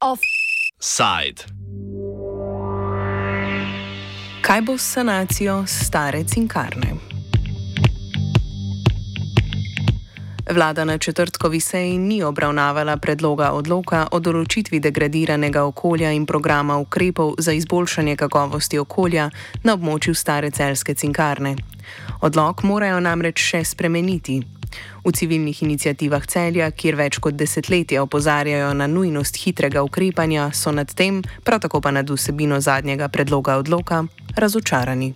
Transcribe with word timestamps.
Offside. 0.00 1.44
Kaj 4.42 4.60
bo 4.60 4.78
s 4.78 4.92
sanacijo 4.92 5.64
stare 5.66 6.24
cinkarne? 6.24 7.11
Vlada 10.52 10.84
na 10.84 10.98
četrtkovi 10.98 11.60
seji 11.60 11.98
ni 11.98 12.22
obravnavala 12.22 12.96
predloga 12.96 13.52
odloka 13.56 14.02
o 14.12 14.18
določitvi 14.20 14.82
degradiranega 14.84 15.62
okolja 15.64 16.10
in 16.12 16.26
programa 16.28 16.76
ukrepov 16.76 17.34
za 17.38 17.54
izboljšanje 17.56 18.16
kakovosti 18.20 18.78
okolja 18.78 19.30
na 19.64 19.72
območju 19.78 20.14
stare 20.14 20.50
celske 20.50 20.94
cinkarne. 20.94 21.54
Odlok 22.20 22.62
morajo 22.68 23.00
namreč 23.00 23.40
še 23.40 23.64
spremeniti. 23.64 24.42
V 25.04 25.12
civilnih 25.16 25.62
inicijativah 25.62 26.28
celja, 26.28 26.68
kjer 26.70 27.00
več 27.00 27.16
kot 27.16 27.40
desetletje 27.40 28.04
opozarjajo 28.04 28.74
na 28.76 28.86
nujnost 28.86 29.40
hitrega 29.40 29.80
ukrepanja, 29.82 30.50
so 30.52 30.72
nad 30.72 30.92
tem, 30.92 31.22
prav 31.44 31.64
tako 31.64 31.80
pa 31.80 31.96
nad 31.96 32.10
vsebino 32.10 32.60
zadnjega 32.60 33.08
predloga 33.08 33.56
odloka, 33.56 34.04
razočarani. 34.36 35.14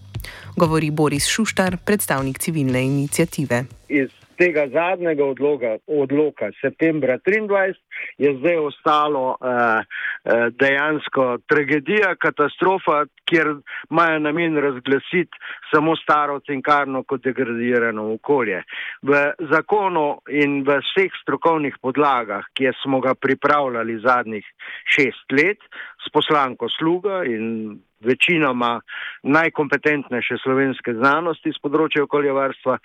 Govori 0.57 0.91
Boris 0.91 1.29
Šuštar, 1.29 1.77
predstavnik 1.85 2.39
civilne 2.41 2.87
inicijative. 2.87 3.67
Iz 3.89 4.26
tega 4.39 4.67
zadnjega 4.73 5.25
odloga, 5.25 5.77
odloka 5.87 6.51
septembra 6.61 7.19
23 7.19 7.75
je 8.19 8.33
zdaj 8.39 8.57
ostalo 8.57 9.25
uh, 9.31 9.37
uh, 9.41 10.47
dejansko 10.61 11.39
tragedija, 11.49 12.15
katastrofa, 12.21 13.05
kjer 13.25 13.55
imajo 13.91 14.19
namen 14.19 14.59
razglasiti 14.59 15.39
samo 15.71 15.97
staro 15.97 16.41
cinkarno 16.41 17.03
kot 17.03 17.25
degradirano 17.25 18.13
okolje. 18.15 18.63
V 19.03 19.23
zakonu 19.51 20.21
in 20.29 20.63
v 20.67 20.79
vseh 20.85 21.13
strokovnih 21.23 21.79
podlagah, 21.83 22.47
ki 22.55 22.73
smo 22.83 23.01
ga 23.01 23.15
pripravljali 23.15 24.01
zadnjih 24.05 24.47
šest 24.85 25.33
let 25.33 25.59
s 26.07 26.13
poslanko 26.13 26.69
sluga 26.79 27.25
in 27.25 27.79
večinoma 28.01 28.81
najkompetentnejše 29.23 30.41
slovenske 30.43 30.95
znanosti 30.95 31.53
z 31.53 31.63
področja 31.63 32.05
okoljevarstva, 32.05 32.79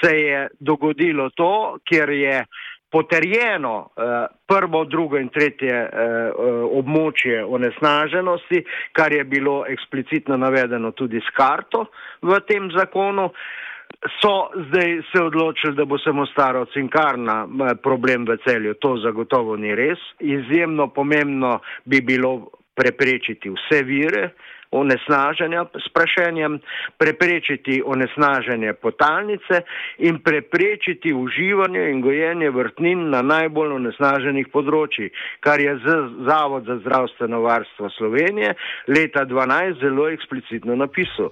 se 0.00 0.12
je 0.18 0.48
dogodilo 0.60 1.30
to, 1.36 1.78
ker 1.88 2.10
je 2.10 2.44
potrjeno 2.92 3.88
eh, 3.96 4.26
prvo, 4.46 4.84
drugo 4.84 5.16
in 5.16 5.30
tretje 5.32 5.72
eh, 5.72 5.88
območje 6.78 7.40
onesnaženosti, 7.44 8.64
kar 8.92 9.12
je 9.12 9.24
bilo 9.24 9.62
eksplicitno 9.68 10.36
navedeno 10.36 10.92
tudi 10.92 11.20
s 11.20 11.36
karto 11.36 11.86
v 12.22 12.40
tem 12.48 12.68
zakonu. 12.76 13.30
So 14.20 14.50
zdaj 14.68 15.02
se 15.12 15.20
odločili, 15.22 15.76
da 15.76 15.84
bo 15.84 15.98
samo 15.98 16.26
staro 16.26 16.64
cinkarna 16.74 17.44
eh, 17.44 17.74
problem 17.82 18.26
v 18.28 18.36
celju. 18.44 18.74
To 18.84 18.96
zagotovo 19.00 19.56
ni 19.56 19.74
res. 19.74 20.00
Izjemno 20.20 20.88
pomembno 20.92 21.60
bi 21.84 22.00
bilo 22.00 22.50
preprečiti 22.74 23.50
vse 23.50 23.82
vire, 23.84 24.30
onesnaženja 24.72 25.64
s 25.74 25.88
prašenjem, 25.92 26.58
preprečiti 26.98 27.82
onesnaženje 27.84 28.72
potalnice 28.72 29.60
in 29.98 30.18
preprečiti 30.24 31.12
uživanje 31.12 31.90
in 31.90 32.00
gojenje 32.00 32.50
vrtnin 32.50 33.10
na 33.10 33.22
najbolj 33.22 33.76
onesnaženih 33.76 34.48
področjih, 34.52 35.12
kar 35.40 35.60
je 35.60 35.76
z 35.84 35.98
Zavod 36.28 36.64
za 36.66 36.78
zdravstveno 36.80 37.42
varstvo 37.44 37.90
Slovenije 37.98 38.54
leta 38.88 39.26
2012 39.28 39.80
zelo 39.84 40.08
eksplicitno 40.08 40.76
napisal. 40.76 41.30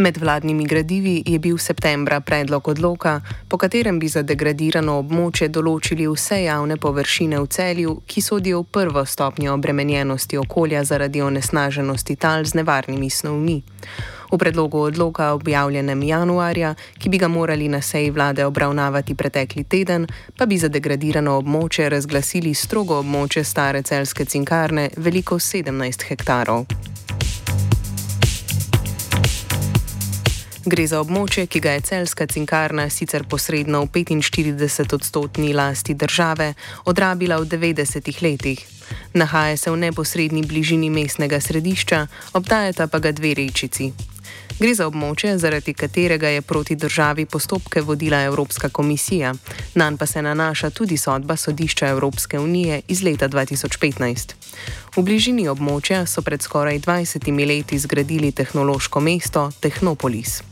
Med 0.00 0.16
vladnimi 0.18 0.64
gradivi 0.64 1.22
je 1.26 1.38
bil 1.38 1.58
septembra 1.58 2.20
predlog 2.20 2.68
odloka, 2.68 3.20
po 3.48 3.58
katerem 3.58 3.98
bi 3.98 4.08
za 4.08 4.22
degradirano 4.22 4.94
območje 4.98 5.48
določili 5.52 6.06
vse 6.08 6.38
javne 6.40 6.78
površine 6.80 7.36
v 7.36 7.48
celju, 7.52 7.90
ki 8.08 8.22
sodijo 8.24 8.62
v 8.62 8.70
prvo 8.72 9.02
stopnjo 9.04 9.52
obremenjenosti 9.52 10.38
okolja 10.40 10.84
zaradi 10.88 11.20
onesnaženosti 11.20 12.16
tal 12.16 12.48
z 12.48 12.56
nevarnimi 12.56 13.10
snovmi. 13.10 13.58
V 14.30 14.38
predlogu 14.40 14.80
odloka 14.88 15.34
objavljenem 15.36 16.02
januarja, 16.02 16.74
ki 16.96 17.12
bi 17.12 17.20
ga 17.20 17.28
morali 17.28 17.68
na 17.68 17.82
seji 17.84 18.08
vlade 18.10 18.46
obravnavati 18.46 19.14
pretekli 19.14 19.64
teden, 19.64 20.06
pa 20.38 20.46
bi 20.46 20.56
za 20.56 20.72
degradirano 20.72 21.36
območje 21.42 21.90
razglasili 21.92 22.54
strogo 22.54 23.02
območje 23.04 23.44
stare 23.44 23.82
celske 23.82 24.24
cinkarne 24.24 24.88
veliko 24.96 25.36
17 25.36 26.08
hektarov. 26.08 26.89
Gre 30.60 30.84
za 30.86 30.98
območje, 31.00 31.46
ki 31.48 31.60
ga 31.64 31.72
je 31.72 31.84
celska 31.88 32.26
cinkarna 32.28 32.84
sicer 32.92 33.24
posredno 33.24 33.80
v 33.86 34.04
45-odstotni 34.04 35.54
lasti 35.56 35.94
države 35.94 36.52
odrabila 36.84 37.40
v 37.40 37.48
90-ih 37.48 38.22
letih. 38.22 38.60
Nahaja 39.14 39.56
se 39.56 39.70
v 39.70 39.76
neposrednji 39.76 40.44
bližini 40.44 40.90
mestnega 40.90 41.40
središča, 41.40 42.06
obdajata 42.36 42.86
pa 42.92 42.98
ga 42.98 43.12
dve 43.12 43.34
rečici. 43.34 43.92
Gre 44.60 44.74
za 44.76 44.84
območje, 44.90 45.38
zaradi 45.40 45.72
katerega 45.72 46.28
je 46.28 46.42
proti 46.44 46.74
državi 46.76 47.24
postopke 47.26 47.80
vodila 47.80 48.18
Evropska 48.22 48.68
komisija, 48.68 49.32
nanj 49.74 49.96
pa 49.96 50.06
se 50.06 50.22
nanaša 50.22 50.68
tudi 50.70 50.96
sodba 50.96 51.36
sodišča 51.36 51.86
Evropske 51.88 52.38
unije 52.38 52.82
iz 52.88 53.02
leta 53.02 53.28
2015. 53.28 54.34
V 54.96 55.02
bližini 55.02 55.46
območja 55.48 56.02
so 56.06 56.20
pred 56.22 56.42
skoraj 56.42 56.80
20 56.84 57.46
leti 57.48 57.78
zgradili 57.78 58.32
tehnološko 58.32 59.00
mesto 59.00 59.46
Technopolis. 59.60 60.42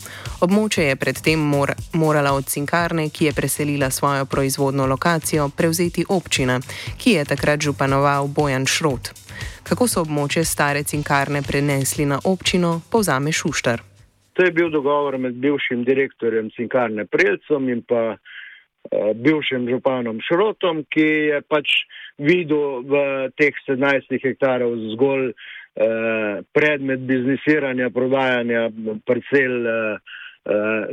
Območje 0.41 0.88
je 0.88 0.97
predtem 0.97 1.41
mor 1.41 1.74
morala 1.92 2.32
od 2.32 2.48
cinkarne, 2.48 3.10
ki 3.10 3.28
je 3.28 3.32
preselila 3.32 3.91
svojo 3.91 4.24
proizvodno 4.24 4.86
lokacijo, 4.86 5.48
prevzeti 5.48 6.06
občina, 6.08 6.60
ki 6.97 7.10
je 7.18 7.24
takrat 7.24 7.60
županoval 7.60 8.28
Bojan 8.28 8.66
Šrot. 8.66 9.12
Kako 9.68 9.88
so 9.88 10.00
območje 10.00 10.44
stare 10.44 10.82
cinkarne 10.82 11.42
prenesli 11.42 12.06
na 12.06 12.20
občino, 12.24 12.80
povzame 12.91 13.32
Šuštar. 13.32 13.88
To 14.38 14.44
je 14.44 14.53
bil 14.54 14.71
dogovor 14.71 15.19
med 15.19 15.34
bivšim 15.34 15.81
direktorjem 15.84 16.50
Cinkarne 16.54 17.04
Preljcom 17.10 17.69
in 17.69 17.81
pa 17.82 18.03
uh, 18.15 18.19
bivšim 19.15 19.65
županom 19.66 20.21
Šrotom, 20.22 20.84
ki 20.94 21.06
je 21.32 21.41
pač 21.43 21.72
videl 22.22 22.84
v 22.87 23.00
teh 23.34 23.59
17 23.66 24.15
hektarov 24.22 24.77
zgolj 24.93 25.32
uh, 25.32 26.38
predmet 26.54 27.03
biznisiranja, 27.10 27.91
prodajanja 27.91 28.69
parcel, 29.10 29.59
uh, 29.66 30.15
uh, 30.47 30.87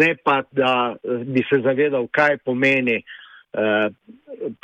ne 0.00 0.14
pa 0.24 0.40
da 0.48 0.96
bi 1.04 1.44
se 1.44 1.60
zavedal, 1.68 2.08
kaj 2.08 2.38
pomeni 2.40 3.02
uh, 3.04 3.92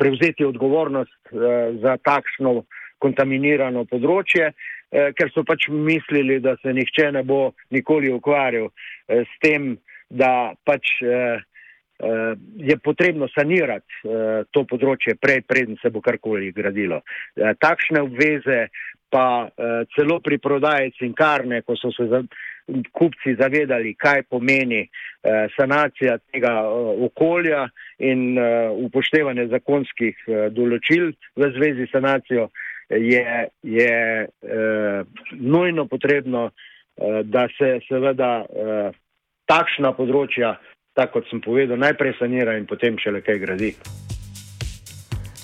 prevzeti 0.01 0.49
odgovornost 0.49 1.21
uh, 1.29 1.77
za 1.85 1.99
takšno 2.01 2.63
kontaminirano 3.05 3.85
področje. 3.85 4.55
Eh, 4.95 5.11
ker 5.19 5.31
so 5.35 5.43
pač 5.43 5.67
mislili, 5.69 6.39
da 6.39 6.55
se 6.63 6.73
nihče 6.73 7.11
ne 7.17 7.25
bo 7.27 7.49
nikoli 7.75 8.13
ukvarjal 8.15 8.69
eh, 8.71 9.25
s 9.27 9.41
tem, 9.43 9.75
da 10.09 10.55
pač 10.65 11.01
eh, 11.03 11.43
je 12.59 12.75
potrebno 12.83 13.29
sanirati 13.31 14.11
to 14.51 14.65
področje 14.67 15.15
prej, 15.15 15.45
preden 15.47 15.79
se 15.79 15.93
bo 15.95 16.01
karkoli 16.03 16.51
gradilo. 16.53 16.99
Takšne 17.39 18.03
obveze 18.03 18.57
pa 19.15 19.47
celo 19.95 20.17
pri 20.19 20.41
prodaji 20.43 20.91
cinkarne, 20.99 21.63
ko 21.63 21.79
so 21.79 21.93
se 21.95 22.25
kupci 22.99 23.37
zavedali, 23.39 23.95
kaj 23.95 24.25
pomeni 24.27 24.83
sanacija 25.55 26.19
tega 26.35 26.57
okolja 27.07 27.63
in 28.03 28.35
upoštevanje 28.91 29.47
zakonskih 29.55 30.27
določil 30.59 31.13
v 31.39 31.53
zvezi 31.55 31.87
s 31.87 31.95
sanacijo, 31.95 32.51
je, 32.97 33.49
je 33.63 34.27
uh, 34.27 35.07
nujno 35.33 35.87
potrebno, 35.87 36.51
uh, 36.51 37.21
da 37.25 37.49
se 37.59 37.79
seveda 37.89 38.33
uh, 38.45 38.97
takšna 39.51 39.93
področja, 39.99 40.57
tako 40.95 41.21
kot 41.21 41.31
sem 41.31 41.43
povedal, 41.45 41.81
najprej 41.81 42.17
sanira 42.21 42.59
in 42.59 42.67
potem 42.71 42.99
šele 42.99 43.25
kaj 43.25 43.43
gradi. 43.43 43.75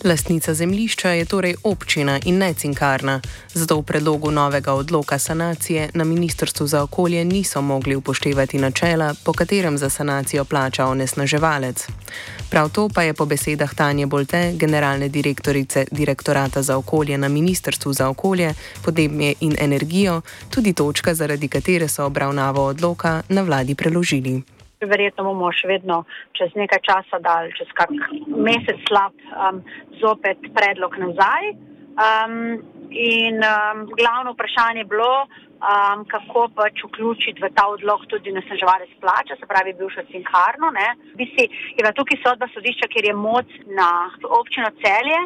Lastnica 0.04 0.54
zemljišča 0.54 1.10
je 1.10 1.24
torej 1.24 1.54
občina 1.64 2.20
in 2.24 2.38
ne 2.38 2.54
cinkarna, 2.54 3.20
zato 3.54 3.76
v 3.76 3.82
predlogu 3.82 4.30
novega 4.30 4.72
odloka 4.72 5.18
sanacije 5.18 5.90
na 5.94 6.04
Ministrstvu 6.04 6.66
za 6.66 6.82
okolje 6.82 7.24
niso 7.24 7.60
mogli 7.60 7.96
upoštevati 7.96 8.58
načela, 8.58 9.14
po 9.24 9.32
katerem 9.32 9.78
za 9.78 9.90
sanacijo 9.90 10.44
plača 10.44 10.86
onesnaževalec. 10.86 11.86
Prav 12.50 12.68
to 12.70 12.88
pa 12.88 13.02
je 13.02 13.14
po 13.14 13.26
besedah 13.26 13.74
Tanje 13.74 14.06
Bolte, 14.06 14.52
generalne 14.56 15.08
direktorice 15.08 15.84
Direktorata 15.90 16.62
za 16.62 16.76
okolje 16.76 17.18
na 17.18 17.28
Ministrstvu 17.28 17.92
za 17.92 18.08
okolje, 18.08 18.54
podnebje 18.82 19.34
in 19.40 19.56
energijo, 19.58 20.20
tudi 20.50 20.72
točka, 20.72 21.14
zaradi 21.14 21.48
katere 21.48 21.88
so 21.88 22.04
obravnavo 22.04 22.64
odloka 22.66 23.22
na 23.28 23.42
vladi 23.42 23.74
preložili 23.74 24.42
verjetno 24.86 25.24
bomo 25.24 25.50
še 25.52 25.68
vedno 25.68 26.04
čez 26.38 26.54
nekaj 26.56 26.80
časa 26.86 27.20
dali, 27.20 27.52
čez 27.58 27.68
kak 27.76 27.92
mesec 28.28 28.80
slab, 28.88 29.16
um, 29.34 29.60
zopet 30.00 30.40
predlog 30.56 30.96
nazaj. 31.00 31.52
Um, 31.98 32.62
in 32.90 33.36
um, 33.42 33.86
glavno 33.98 34.32
vprašanje 34.32 34.80
je 34.80 34.84
bilo, 34.84 35.26
um, 35.60 36.04
kako 36.12 36.48
pač 36.54 36.82
vključiti 36.86 37.42
v 37.42 37.50
ta 37.54 37.66
odlog 37.74 38.06
tudi 38.12 38.32
nasnaževalec 38.32 38.92
plača, 39.02 39.36
se 39.36 39.46
pravi 39.46 39.74
bivšo 39.78 40.02
cinkarno. 40.12 40.70
Bi 41.18 41.26
si 41.34 41.44
je 41.46 41.82
bila 41.82 41.92
tukaj 41.92 42.18
sodba 42.24 42.48
sodišča, 42.54 42.88
ker 42.94 43.04
je 43.10 43.14
moc 43.14 43.46
na 43.78 43.90
občino 44.40 44.70
celje, 44.82 45.20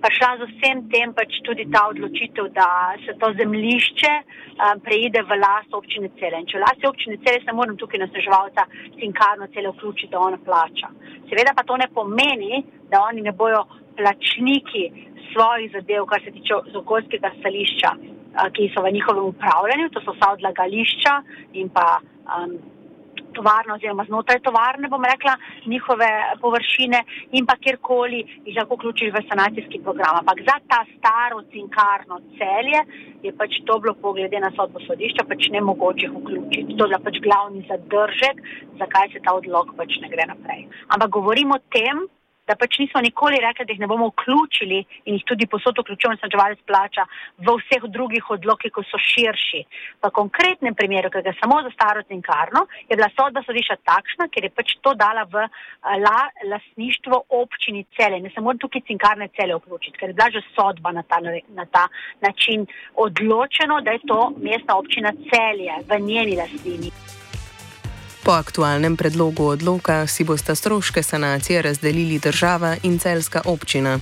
pa 0.00 0.10
šla 0.16 0.30
z 0.40 0.50
vsem 0.52 0.82
tem 0.94 1.14
pač 1.18 1.38
tudi 1.46 1.68
ta 1.74 1.86
odločitev, 1.92 2.50
da 2.58 2.68
se 3.04 3.18
to 3.20 3.32
zemlišče 3.38 4.12
um, 4.18 4.80
preide 4.86 5.22
v 5.22 5.40
last 5.44 5.70
občine 5.74 6.10
celje. 6.18 6.40
In 6.40 6.50
če 6.50 6.58
v 6.58 6.64
lasti 6.66 6.90
občine 6.90 7.18
celje, 7.26 7.44
se 7.44 7.58
moram 7.58 7.76
tukaj 7.76 8.06
nasnaževalca 8.06 8.66
cinkarno 9.00 9.50
celje 9.54 9.74
vključiti, 9.76 10.12
da 10.14 10.24
ona 10.30 10.38
plača. 10.46 10.90
Seveda 11.28 11.54
pa 11.56 11.66
to 11.66 11.76
ne 11.76 11.90
pomeni, 11.94 12.64
da 12.90 13.02
oni 13.10 13.22
ne 13.22 13.32
bojo 13.32 13.64
plačniki 13.96 14.84
svojih 15.32 15.72
zadev, 15.72 16.06
kar 16.10 16.22
se 16.24 16.30
tiče 16.36 16.54
okoljskega 16.82 17.30
stališča, 17.38 17.90
ki 18.54 18.70
so 18.74 18.82
v 18.82 18.92
njihovem 18.96 19.30
upravljanju, 19.32 19.90
to 19.94 20.02
so 20.04 20.14
vsa 20.14 20.32
odlagališča 20.36 21.14
in 21.60 21.68
pa 21.74 21.86
um, 22.00 22.56
tovarna 23.34 23.74
oziroma 23.74 24.04
znotraj 24.08 24.40
tovarne, 24.46 24.88
bom 24.88 25.04
rekla, 25.12 25.34
njihove 25.66 26.08
površine 26.40 27.00
in 27.38 27.46
pa 27.46 27.56
kjerkoli 27.64 28.20
jih 28.46 28.56
lahko 28.58 28.78
vključiš 28.78 29.12
v 29.14 29.22
sanacijski 29.28 29.80
program. 29.86 30.20
Ampak 30.20 30.42
za 30.48 30.56
ta 30.70 30.80
staro 30.94 31.42
cinkarno 31.52 32.20
celje 32.38 32.80
je 33.26 33.32
pač 33.40 33.60
to 33.66 33.78
bilo 33.82 33.94
poglede 34.04 34.40
na 34.40 34.50
sodbo 34.56 34.82
sodišča 34.86 35.26
pač 35.30 35.48
nemogoče 35.56 36.10
vključiti. 36.16 36.76
To 36.78 36.90
je 36.92 37.00
pač 37.06 37.22
glavni 37.26 37.64
zadržek, 37.70 38.42
zakaj 38.82 39.12
se 39.12 39.24
ta 39.26 39.34
odlog 39.40 39.74
pač 39.78 39.98
ne 40.02 40.12
gre 40.12 40.28
naprej. 40.32 40.68
Ampak 40.94 41.10
govorimo 41.18 41.58
o 41.58 41.64
tem, 41.76 42.06
da 42.46 42.56
pač 42.60 42.78
nismo 42.78 43.00
nikoli 43.00 43.40
rekli, 43.40 43.64
da 43.66 43.72
jih 43.72 43.80
ne 43.80 43.88
bomo 43.88 44.10
vključili 44.12 44.80
in 45.04 45.16
jih 45.16 45.24
tudi 45.28 45.46
posod 45.46 45.78
vključujemo, 45.80 46.20
sančevalec 46.20 46.60
plača 46.68 47.06
v 47.38 47.56
vseh 47.60 47.86
drugih 47.96 48.30
odlokih, 48.36 48.72
ko 48.72 48.84
so 48.88 49.00
širši. 49.00 49.62
V 50.04 50.10
konkretnem 50.18 50.76
primeru, 50.76 51.10
ki 51.10 51.24
ga 51.24 51.34
samo 51.40 51.62
za 51.64 51.72
staro 51.74 52.04
cinkarno, 52.08 52.66
je 52.88 52.96
bila 52.96 53.08
sodba 53.16 53.44
sodišča 53.46 53.78
takšna, 53.88 54.28
ker 54.28 54.48
je 54.48 54.52
pač 54.52 54.76
to 54.84 54.94
dala 54.98 55.24
v 55.32 55.46
la, 56.04 56.20
lasništvo 56.52 57.24
občini 57.40 57.86
cele. 57.96 58.20
Ne 58.20 58.32
samo 58.36 58.56
tukaj 58.60 58.84
cinkarne 58.90 59.30
cele 59.36 59.56
vključiti, 59.60 59.98
ker 59.98 60.12
je 60.12 60.18
bila 60.20 60.30
že 60.30 60.44
sodba 60.52 60.92
na 60.92 61.02
ta, 61.02 61.20
na 61.48 61.66
ta 61.66 61.88
način 62.20 62.66
odločeno, 62.94 63.80
da 63.80 63.96
je 63.96 64.06
to 64.06 64.32
mestna 64.36 64.76
občina 64.76 65.12
celje 65.30 65.80
v 65.88 66.00
njeni 66.00 66.36
lastnini. 66.36 67.23
Po 68.24 68.32
aktualnem 68.32 68.96
predlogu 68.96 69.44
odloka 69.52 70.06
si 70.06 70.24
bosta 70.24 70.54
stroške 70.54 71.02
sanacije 71.02 71.62
razdelili 71.62 72.18
država 72.18 72.76
in 72.82 72.98
celska 72.98 73.40
občina. 73.44 73.98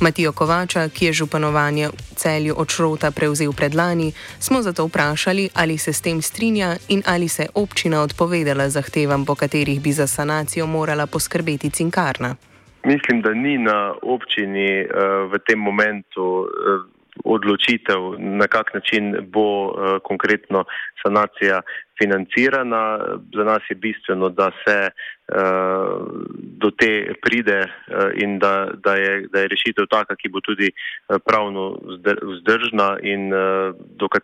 Matijo 0.00 0.32
Kovača, 0.32 0.88
ki 0.88 1.06
je 1.06 1.12
županovanje 1.12 1.88
celju 2.16 2.54
od 2.56 2.68
Šrota 2.70 3.10
prevzel 3.10 3.52
predlani, 3.52 4.12
smo 4.38 4.62
zato 4.62 4.86
vprašali, 4.86 5.48
ali 5.54 5.78
se 5.78 5.92
s 5.92 6.02
tem 6.02 6.22
strinja 6.22 6.76
in 6.88 7.02
ali 7.06 7.28
se 7.28 7.46
občina 7.54 8.02
odpovedala 8.02 8.68
zahtevam, 8.68 9.24
po 9.24 9.34
katerih 9.34 9.82
bi 9.82 9.92
za 9.92 10.06
sanacijo 10.06 10.66
morala 10.66 11.06
poskrbeti 11.06 11.70
cinkarna. 11.70 12.36
Mislim, 12.84 13.22
da 13.22 13.34
ni 13.34 13.58
na 13.58 13.94
občini 14.02 14.84
uh, 14.84 15.32
v 15.32 15.38
tem 15.46 15.58
momentu. 15.58 16.22
Uh, 16.22 16.94
odločitev, 17.24 18.18
na 18.18 18.46
kak 18.46 18.74
način 18.74 19.16
bo 19.32 19.66
uh, 19.66 19.72
konkretno 20.02 20.64
sanacija 21.02 21.60
financirana. 21.98 22.98
Za 23.36 23.44
nas 23.44 23.62
je 23.70 23.76
bistveno, 23.76 24.28
da 24.28 24.50
se 24.64 24.90
uh, 24.90 26.06
do 26.62 26.70
te 26.70 27.14
pride 27.22 27.60
uh, 27.60 28.10
in 28.22 28.38
da, 28.38 28.70
da, 28.84 28.94
je, 28.94 29.26
da 29.32 29.40
je 29.40 29.48
rešitev 29.48 29.86
taka, 29.90 30.16
ki 30.16 30.28
bo 30.28 30.40
tudi 30.40 30.70
pravno 31.24 31.78
vzdržna 32.22 32.98
in 33.02 33.32
uh, 33.32 33.74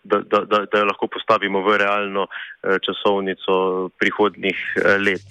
da, 0.04 0.20
da, 0.20 0.44
da, 0.44 0.64
da 0.72 0.78
jo 0.78 0.90
lahko 0.90 1.06
postavimo 1.06 1.62
v 1.62 1.78
realno 1.78 2.26
uh, 2.26 2.76
časovnico 2.82 3.90
prihodnih 3.98 4.58
uh, 4.76 4.96
let. 5.02 5.24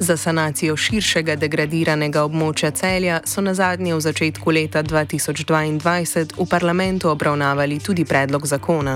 Za 0.00 0.14
sanacijo 0.16 0.72
širšega 0.80 1.34
degradiranega 1.36 2.22
območja 2.24 2.70
celja 2.72 3.18
so 3.28 3.42
na 3.44 3.52
zadnje 3.52 3.92
v 3.92 4.00
začetku 4.00 4.54
leta 4.56 4.80
2022 4.82 6.40
v 6.40 6.46
parlamentu 6.48 7.10
obravnavali 7.10 7.76
tudi 7.84 8.06
predlog 8.08 8.46
zakona. 8.48 8.94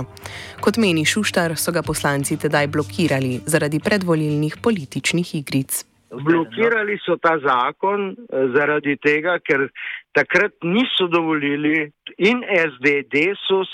Kot 0.65 0.81
meni 0.81 1.05
Šuštar, 1.05 1.59
so 1.61 1.77
ga 1.77 1.83
poslanci 1.85 2.39
tedaj 2.41 2.71
blokirali 2.73 3.43
zaradi 3.45 3.83
predvolilnih 3.85 4.56
političnih 4.65 5.35
igric. 5.43 5.85
Blokirali 6.09 6.97
so 7.05 7.19
ta 7.21 7.37
zakon 7.43 8.15
eh, 8.15 8.49
zaradi 8.56 8.97
tega, 8.97 9.37
ker 9.45 9.69
takrat 10.17 10.56
niso 10.65 11.11
dovolili 11.12 11.91
in 12.17 12.41
SD, 12.49 13.03
Desus, 13.12 13.69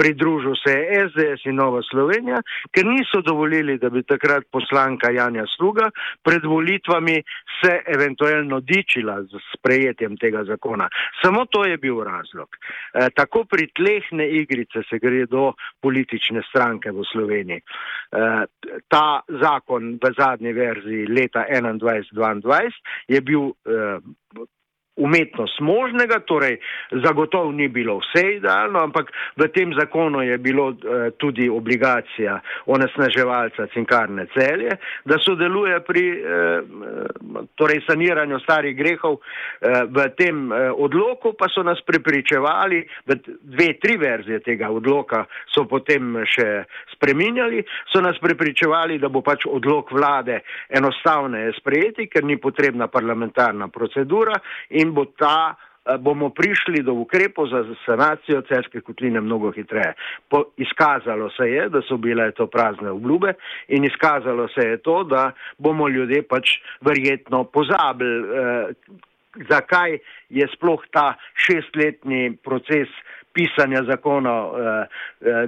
pridružil 0.00 0.54
se 0.64 0.72
je 0.72 1.08
SDS 1.08 1.46
in 1.50 1.58
Nova 1.60 1.82
Slovenija, 1.90 2.40
ker 2.72 2.86
niso 2.88 3.20
dovolili, 3.20 3.78
da 3.78 3.90
bi 3.90 4.02
takrat 4.02 4.46
poslanka 4.52 5.10
Janja 5.12 5.44
Sluga 5.56 5.90
pred 6.24 6.44
volitvami 6.44 7.16
se 7.60 7.72
eventualno 7.94 8.60
dičila 8.60 9.18
z 9.22 9.42
sprejetjem 9.54 10.16
tega 10.16 10.44
zakona. 10.44 10.88
Samo 11.22 11.44
to 11.46 11.64
je 11.64 11.76
bil 11.76 12.00
razlog. 12.04 12.48
E, 12.56 13.08
tako 13.14 13.44
pri 13.44 13.68
tlehne 13.76 14.28
igrice 14.40 14.82
se 14.88 14.98
gre 14.98 15.26
do 15.26 15.52
politične 15.82 16.42
stranke 16.48 16.92
v 16.96 17.04
Sloveniji. 17.12 17.60
E, 17.60 17.64
ta 18.88 19.20
zakon 19.42 19.98
v 20.02 20.14
zadnji 20.18 20.52
verziji 20.52 21.06
leta 21.06 21.44
2021-2022 21.50 22.70
je 23.08 23.20
bil 23.20 23.50
e, 23.50 23.52
umetnost 25.00 25.60
možnega, 25.60 26.20
torej 26.28 26.58
zagotovo 27.04 27.52
ni 27.52 27.68
bilo 27.68 27.98
vse 27.98 28.36
idealno, 28.36 28.82
ampak 28.84 29.10
v 29.36 29.48
tem 29.54 29.72
zakonu 29.74 30.22
je 30.22 30.38
bilo 30.38 30.70
eh, 30.70 31.10
tudi 31.16 31.48
obligacija 31.48 32.40
onesnaževalca 32.66 33.66
cinkarne 33.74 34.26
celje, 34.36 34.76
da 35.04 35.18
sodeluje 35.18 35.80
pri 35.88 36.04
eh, 36.10 36.22
torej 37.56 37.82
saniranju 37.88 38.40
starih 38.44 38.76
grehov. 38.76 39.18
Eh, 39.18 39.84
v 39.88 40.08
tem 40.16 40.52
odloku 40.76 41.32
pa 41.38 41.48
so 41.48 41.62
nas 41.62 41.80
prepričevali, 41.86 42.82
v 43.06 43.16
dve, 43.40 43.72
tri 43.80 43.96
verzije 43.96 44.40
tega 44.44 44.70
odloka 44.70 45.24
so 45.54 45.64
potem 45.68 46.20
še 46.28 46.64
spreminjali, 46.94 47.62
so 47.92 48.02
nas 48.04 48.18
prepričevali, 48.20 48.98
da 48.98 49.08
bo 49.08 49.22
pač 49.24 49.46
odlok 49.48 49.92
vlade 49.92 50.40
enostavneje 50.68 51.54
sprejeti, 51.58 52.08
ker 52.10 52.24
ni 52.24 52.36
potrebna 52.40 52.90
parlamentarna 52.92 53.68
procedura 53.72 54.36
in 54.70 54.89
bo 54.90 55.04
ta, 55.04 55.54
eh, 55.54 55.98
bomo 55.98 56.30
prišli 56.30 56.82
do 56.82 56.92
ukrepov 57.02 57.48
za 57.50 57.64
sanacijo 57.86 58.42
celske 58.48 58.80
kotline 58.80 59.20
mnogo 59.20 59.52
hitreje. 59.52 59.94
Po, 60.28 60.44
izkazalo 60.56 61.30
se 61.30 61.50
je, 61.50 61.68
da 61.68 61.82
so 61.88 61.96
bile 61.96 62.30
to 62.32 62.46
prazne 62.46 62.90
obljube 62.90 63.34
in 63.68 63.84
izkazalo 63.84 64.48
se 64.48 64.66
je 64.68 64.76
to, 64.76 65.04
da 65.04 65.30
bomo 65.58 65.88
ljudje 65.88 66.22
pač 66.22 66.58
verjetno 66.80 67.44
pozabili, 67.44 68.18
eh, 68.24 68.74
zakaj 69.48 69.98
je 70.28 70.46
sploh 70.54 70.82
ta 70.90 71.14
šestletni 71.34 72.36
proces 72.42 72.88
pisanja 73.32 73.82
zakona, 73.82 74.34
eh, 74.46 74.86
eh, 75.20 75.46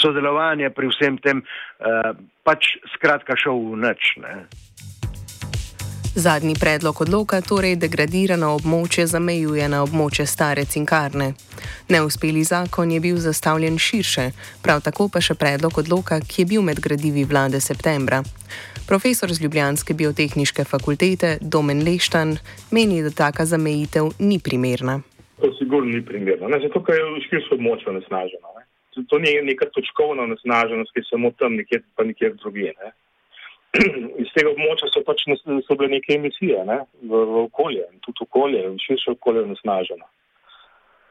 sodelovanje 0.00 0.70
pri 0.70 0.88
vsem 0.88 1.18
tem, 1.18 1.42
eh, 1.42 2.12
pač 2.44 2.76
skratka 2.96 3.36
šel 3.36 3.72
v 3.72 3.76
nič. 3.88 4.16
Ne. 4.20 4.34
Zadnji 6.14 6.54
predlog 6.60 7.00
odloka 7.00 7.38
torej 7.40 7.78
degradirano 7.80 8.50
območje 8.52 9.06
zamejuje 9.08 9.64
na 9.72 9.78
območje 9.80 10.26
stare 10.28 10.64
cinkarne. 10.68 11.30
Neuspeli 11.88 12.42
zakon 12.44 12.90
je 12.92 12.98
bil 13.00 13.16
zastavljen 13.16 13.78
širše, 13.80 14.26
prav 14.64 14.82
tako 14.84 15.06
pa 15.08 15.22
še 15.24 15.38
predlog 15.40 15.78
odloka, 15.80 16.18
ki 16.20 16.42
je 16.42 16.48
bil 16.50 16.66
med 16.68 16.82
gradivi 16.84 17.24
vlade 17.24 17.60
septembra. 17.64 18.20
Profesor 18.84 19.32
z 19.32 19.40
Ljubljanske 19.40 19.96
biotehniške 19.96 20.68
fakultete 20.68 21.38
Domen 21.40 21.80
Leštan 21.80 22.36
meni, 22.76 23.00
da 23.00 23.10
taka 23.24 23.48
zamejitev 23.48 24.12
ni 24.18 24.36
primerna. 24.36 25.00
To 25.40 25.48
sigurno 25.56 25.96
ni 25.96 26.04
primerno, 26.04 26.52
ne? 26.52 26.60
zato 26.60 26.84
ker 26.84 27.00
je 27.00 27.22
širše 27.30 27.56
območje 27.56 27.88
onesnaženo. 27.88 28.52
To 29.08 29.18
ni 29.18 29.32
neka 29.48 29.70
točkovna 29.72 30.28
onesnaženost, 30.28 30.92
ki 30.92 31.00
je 31.00 31.08
samo 31.08 31.32
tam 31.40 31.56
nekje, 31.56 31.80
pa 31.96 32.04
nekje 32.04 32.34
drugje. 32.42 32.76
Ne? 32.84 32.92
iz 34.22 34.32
tega 34.36 34.50
območja 34.52 34.90
so 34.92 35.02
pač 35.06 35.24
so 35.26 35.76
bile 35.76 35.88
neke 35.94 36.16
emisije 36.18 36.64
ne, 36.68 36.82
v, 37.02 37.22
v 37.32 37.44
okolje 37.46 37.86
in 37.88 38.02
tudi 38.04 38.26
okolje, 38.26 38.66
širše 38.86 39.16
okolje 39.16 39.46
nasnaženo. 39.54 40.08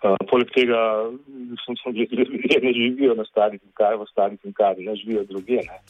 Uh, 0.02 0.18
poleg 0.30 0.50
tega 0.54 0.80
sem 1.66 1.78
se 1.78 1.94
ljudje 1.94 2.62
ne 2.62 2.74
živijo 2.74 3.16
na 3.18 3.26
starih 3.26 3.62
in 3.62 3.74
kaj 3.78 4.00
v 4.02 4.08
starih 4.10 4.40
in 4.46 4.54
kaj 4.54 4.80
ne 4.82 4.96
živijo 4.96 5.28
druge. 5.30 5.62
Ne. 5.68 5.82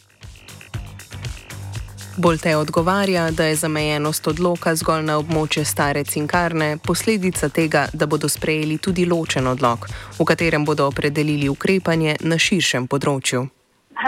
Bolj 2.17 2.37
te 2.43 2.55
odgovarja, 2.57 3.29
da 3.31 3.45
je 3.45 3.55
zamejenost 3.55 4.27
odloka 4.27 4.75
zgolj 4.75 5.05
na 5.07 5.15
območje 5.19 5.63
stare 5.65 6.03
cinkarne 6.03 6.75
posledica 6.87 7.49
tega, 7.49 7.85
da 7.93 8.05
bodo 8.05 8.27
sprejeli 8.29 8.77
tudi 8.83 9.05
ločen 9.07 9.47
odlok, 9.47 9.87
v 10.19 10.27
katerem 10.27 10.67
bodo 10.67 10.91
opredelili 10.91 11.47
ukrepanje 11.49 12.17
na 12.27 12.35
širšem 12.35 12.91
področju. 12.91 13.47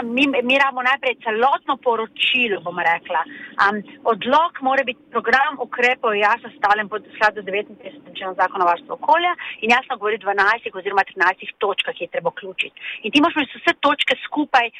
Mi, 0.02 0.26
mi 0.48 0.58
rabimo 0.58 0.82
najprej 0.82 1.14
celotno 1.24 1.76
poročilo, 1.76 2.60
bom 2.66 2.78
rekla. 2.78 3.22
Um, 3.62 3.76
odlog 4.12 4.52
mora 4.60 4.84
biti 4.84 5.00
program 5.10 5.58
ukrepov 5.66 6.16
jasno 6.16 6.50
stavljen 6.58 6.88
pod 6.88 7.02
skladu 7.14 7.42
z 7.42 7.46
59. 7.46 8.16
členom 8.18 8.34
zakona 8.34 8.64
o 8.64 8.68
varstvu 8.68 8.92
okolja 8.98 9.32
in 9.60 9.70
jasno 9.70 9.96
govori 9.96 10.18
12 10.18 10.78
oziroma 10.80 11.02
13 11.10 11.54
točkah, 11.58 11.94
ki 11.94 12.04
je 12.04 12.12
treba 12.14 12.30
vključiti. 12.30 12.76
In 13.02 13.12
ti 13.12 13.20
moraš 13.20 13.56
vse 13.58 13.72
točke 13.80 14.14
skupaj 14.26 14.70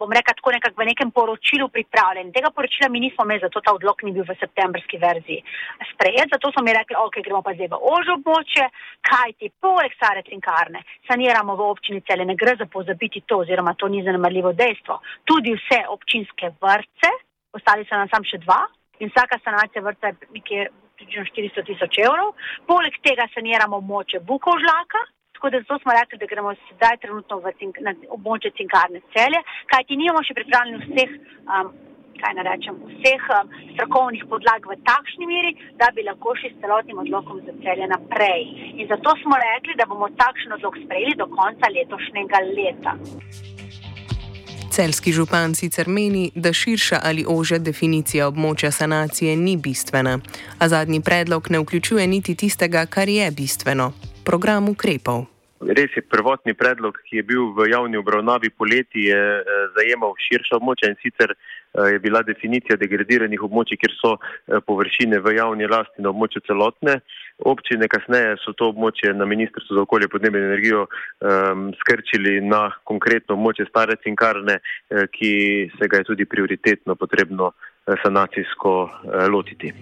bom 0.00 0.12
rekla, 0.16 0.34
tako 0.38 0.54
nekako 0.56 0.82
v 0.82 0.88
nekem 0.88 1.10
poročilu 1.12 1.68
pripravljen. 1.68 2.32
Tega 2.32 2.50
poročila 2.56 2.88
mi 2.88 3.02
nismo 3.04 3.24
imeli, 3.24 3.44
zato 3.44 3.60
ta 3.60 3.74
odlog 3.76 4.02
ni 4.06 4.12
bil 4.16 4.24
v 4.24 4.36
septembrski 4.40 4.98
verziji 4.98 5.44
sprejet. 5.92 6.32
Zato 6.34 6.52
smo 6.52 6.64
mi 6.64 6.74
rekli, 6.76 6.96
ok, 6.96 7.20
gremo 7.26 7.42
pa 7.44 7.54
zdaj 7.54 7.68
v 7.74 7.80
ožjo 7.94 8.16
območje, 8.18 8.66
kaj 9.10 9.36
ti 9.38 9.52
poleg 9.60 9.92
stare 9.98 10.24
cinkarne 10.28 10.82
saniramo 11.08 11.56
v 11.56 11.68
občini 11.68 12.00
cele. 12.08 12.24
Ne 12.24 12.38
gre 12.40 12.56
za 12.56 12.66
pozabiti 12.66 13.24
to, 13.26 13.42
oziroma 13.44 13.76
to 13.76 13.88
ni 13.92 14.02
zanemarljivo 14.06 14.52
dejstvo. 14.56 15.00
Tudi 15.28 15.54
vse 15.58 15.84
občinske 15.92 16.54
vrtce, 16.60 17.14
ostali 17.52 17.84
so 17.84 17.98
nam 18.00 18.08
sam 18.12 18.24
še 18.24 18.40
dva 18.44 18.62
in 19.00 19.08
vsaka 19.12 19.40
sanacija 19.44 19.82
vrtca 19.82 20.12
je 20.12 20.32
nekje 20.36 20.68
približno 20.96 21.24
400 21.32 21.64
tisoč 21.68 22.02
evrov. 22.04 22.34
Poleg 22.68 22.96
tega 23.04 23.28
saniramo 23.34 23.80
območje 23.80 24.20
Bukov 24.20 24.60
žlaka, 24.60 25.00
Tako 25.40 25.50
da 25.50 25.60
zato 25.60 25.78
smo 25.82 25.92
rekli, 26.00 26.18
da 26.18 26.26
gremo 26.32 26.50
sedaj 26.68 26.96
trenutno 27.02 27.34
v 27.44 27.48
cink, 27.58 27.74
na 27.86 27.92
območje 28.16 28.50
cinkarne 28.58 29.00
celje, 29.14 29.38
kajti 29.72 29.96
nimamo 29.96 30.20
še 30.20 30.34
pripravljenih 30.36 30.82
vseh, 30.90 31.14
um, 31.48 31.70
kaj 32.20 32.34
naj 32.36 32.44
rečem, 32.48 32.76
vseh 32.90 33.24
um, 33.36 33.54
strokovnih 33.70 34.26
podlag 34.28 34.68
v 34.68 34.76
takšni 34.90 35.28
meri, 35.30 35.54
da 35.80 35.88
bi 35.96 36.04
lahko 36.04 36.34
šli 36.36 36.50
s 36.52 36.60
celotnim 36.60 37.00
odlokom 37.00 37.40
za 37.46 37.54
celje 37.62 37.88
naprej. 37.88 38.44
In 38.82 38.90
zato 38.92 39.16
smo 39.22 39.40
rekli, 39.40 39.78
da 39.80 39.88
bomo 39.88 40.10
takšen 40.20 40.58
odlok 40.58 40.76
sprejeli 40.82 41.16
do 41.22 41.30
konca 41.32 41.72
letošnjega 41.78 42.42
leta. 42.58 42.94
Celski 44.76 45.16
župan 45.16 45.56
sicer 45.56 45.88
meni, 45.88 46.28
da 46.36 46.52
širša 46.52 47.00
ali 47.00 47.24
ožja 47.24 47.62
definicija 47.64 48.28
območja 48.28 48.74
sanacije 48.76 49.40
ni 49.40 49.56
bistvena, 49.56 50.18
a 50.60 50.68
zadnji 50.68 51.00
predlog 51.00 51.48
ne 51.48 51.64
vključuje 51.64 52.06
niti 52.06 52.36
tistega, 52.36 52.84
kar 52.84 53.08
je 53.08 53.32
bistveno 53.32 53.92
program 54.30 54.68
ukrepov. 54.68 55.29
Res 55.60 55.92
je, 55.92 56.00
prvotni 56.00 56.54
predlog, 56.56 56.96
ki 57.04 57.18
je 57.18 57.22
bil 57.28 57.50
v 57.52 57.66
javni 57.68 57.98
obravnavi 58.00 58.48
poleti, 58.56 59.10
je 59.10 59.18
eh, 59.20 59.66
zajemal 59.76 60.14
širša 60.16 60.56
območja 60.56 60.88
in 60.88 60.96
sicer 61.02 61.34
eh, 61.34 61.90
je 61.92 61.98
bila 62.00 62.22
definicija 62.24 62.78
degradiranih 62.80 63.42
območij, 63.44 63.76
kjer 63.82 63.92
so 63.98 64.14
eh, 64.16 64.62
površine 64.64 65.20
v 65.20 65.34
javni 65.36 65.68
lasti 65.68 66.00
na 66.00 66.14
območju 66.14 66.46
celotne 66.48 67.02
občine. 67.44 67.90
Kasneje 67.92 68.38
so 68.40 68.56
to 68.56 68.70
območje 68.72 69.12
na 69.12 69.28
Ministrstvu 69.28 69.76
za 69.76 69.84
okolje, 69.84 70.08
podnebje 70.08 70.40
in 70.40 70.48
energijo 70.48 70.86
um, 70.86 71.70
skrčili 71.80 72.38
na 72.44 72.66
konkretno 72.84 73.36
območje 73.36 73.68
stare 73.68 73.96
cinkarne, 74.04 74.58
ki 75.12 75.32
se 75.76 75.88
ga 75.88 76.00
je 76.00 76.08
tudi 76.12 76.28
prioritetno 76.28 76.96
potrebno 77.00 77.52
sanacijsko 78.04 78.74
lotiti. 79.32 79.72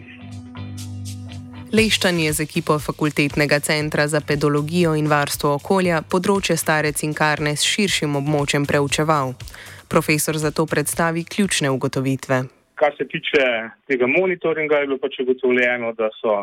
Leščan 1.68 2.16
je 2.16 2.30
z 2.32 2.40
ekipo 2.48 2.78
Fakultetnega 2.80 3.58
centra 3.60 4.06
za 4.08 4.22
pedologijo 4.24 4.94
in 4.96 5.04
varstvo 5.10 5.50
okolja 5.58 5.98
področje 6.00 6.54
stare 6.56 6.94
cinkarne 6.96 7.52
s 7.52 7.66
širšim 7.68 8.14
območjem 8.16 8.64
preučeval. 8.64 9.34
Profesor 9.92 10.38
zato 10.40 10.64
predstavi 10.64 11.26
ključne 11.28 11.68
ugotovitve. 11.68 12.38
Kar 12.80 12.96
se 12.96 13.04
tiče 13.12 13.44
tega 13.84 14.08
monitoringa, 14.08 14.80
je 14.80 14.88
bilo 14.88 14.98
pač 15.02 15.18
ugotovljeno, 15.20 15.92
da 15.98 16.08
so 16.16 16.38